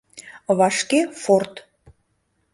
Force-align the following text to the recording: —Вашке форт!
—Вашке 0.57 1.01
форт! 1.21 1.53